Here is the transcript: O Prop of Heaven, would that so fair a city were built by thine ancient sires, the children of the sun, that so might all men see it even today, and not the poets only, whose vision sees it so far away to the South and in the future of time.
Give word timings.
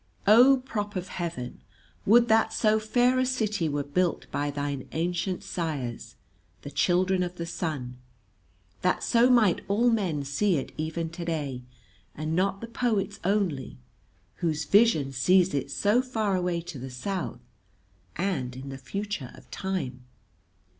O 0.25 0.57
Prop 0.57 0.95
of 0.95 1.09
Heaven, 1.09 1.61
would 2.07 2.27
that 2.27 2.51
so 2.51 2.79
fair 2.79 3.19
a 3.19 3.25
city 3.27 3.69
were 3.69 3.83
built 3.83 4.25
by 4.31 4.49
thine 4.49 4.87
ancient 4.93 5.43
sires, 5.43 6.15
the 6.63 6.71
children 6.71 7.21
of 7.21 7.35
the 7.35 7.45
sun, 7.45 7.99
that 8.81 9.03
so 9.03 9.29
might 9.29 9.61
all 9.67 9.91
men 9.91 10.23
see 10.23 10.55
it 10.57 10.71
even 10.75 11.11
today, 11.11 11.61
and 12.15 12.35
not 12.35 12.61
the 12.61 12.67
poets 12.67 13.19
only, 13.23 13.77
whose 14.37 14.65
vision 14.65 15.11
sees 15.11 15.53
it 15.53 15.69
so 15.69 16.01
far 16.01 16.35
away 16.35 16.61
to 16.61 16.79
the 16.79 16.89
South 16.89 17.41
and 18.15 18.55
in 18.55 18.69
the 18.69 18.79
future 18.79 19.29
of 19.35 19.51
time. 19.51 20.05